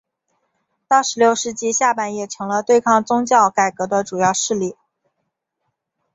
[0.87, 4.75] 到十六世纪下半叶成了对抗宗教改革的主要势力。